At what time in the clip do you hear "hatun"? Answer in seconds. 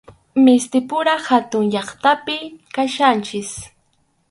1.27-1.65